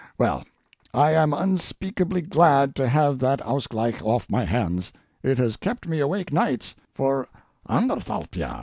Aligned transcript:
Well, 0.17 0.43
I 0.95 1.11
am 1.11 1.31
unspeakably 1.31 2.23
glad 2.23 2.73
to 2.77 2.89
have 2.89 3.19
that 3.19 3.39
ausgleich 3.45 4.01
off 4.01 4.31
my 4.31 4.43
hands. 4.45 4.91
It 5.21 5.37
has 5.37 5.57
kept 5.57 5.87
me 5.87 5.99
awake 5.99 6.33
nights 6.33 6.75
for 6.95 7.27
anderthalbjahr. 7.69 8.59